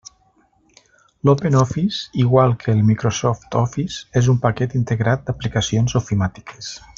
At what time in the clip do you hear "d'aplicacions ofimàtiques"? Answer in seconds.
5.29-6.73